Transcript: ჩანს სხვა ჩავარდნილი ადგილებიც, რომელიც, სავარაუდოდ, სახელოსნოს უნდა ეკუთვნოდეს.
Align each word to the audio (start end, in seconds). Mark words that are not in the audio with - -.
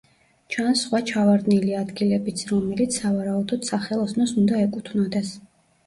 ჩანს 0.53 0.79
სხვა 0.85 1.01
ჩავარდნილი 1.11 1.77
ადგილებიც, 1.83 2.43
რომელიც, 2.55 2.99
სავარაუდოდ, 3.03 3.71
სახელოსნოს 3.75 4.37
უნდა 4.45 4.67
ეკუთვნოდეს. 4.69 5.37